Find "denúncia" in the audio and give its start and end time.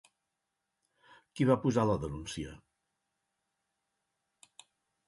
2.07-2.55